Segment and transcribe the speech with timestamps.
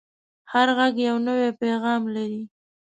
[0.51, 2.41] هر غږ یو نوی پیغام لري